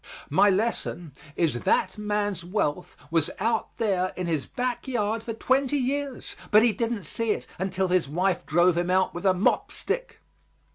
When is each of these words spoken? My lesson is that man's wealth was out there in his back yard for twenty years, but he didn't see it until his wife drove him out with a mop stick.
My 0.31 0.49
lesson 0.49 1.13
is 1.35 1.59
that 1.59 1.95
man's 1.95 2.43
wealth 2.43 2.97
was 3.11 3.29
out 3.37 3.77
there 3.77 4.13
in 4.15 4.25
his 4.25 4.47
back 4.47 4.87
yard 4.87 5.21
for 5.21 5.35
twenty 5.35 5.77
years, 5.77 6.35
but 6.49 6.63
he 6.63 6.73
didn't 6.73 7.03
see 7.03 7.29
it 7.33 7.45
until 7.59 7.89
his 7.89 8.09
wife 8.09 8.43
drove 8.43 8.79
him 8.79 8.89
out 8.89 9.13
with 9.13 9.27
a 9.27 9.35
mop 9.35 9.71
stick. 9.71 10.19